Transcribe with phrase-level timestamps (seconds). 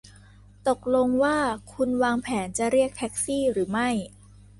[0.67, 1.37] ตกลงว่า
[1.73, 3.89] คุณวางแผนจะเรียกแท็กซี่หรือไม่